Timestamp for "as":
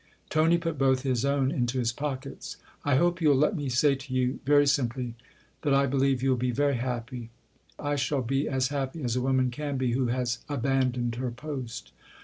8.49-8.69, 9.03-9.15